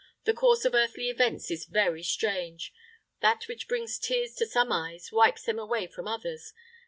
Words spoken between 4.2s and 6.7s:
to some eyes wipes them away from others.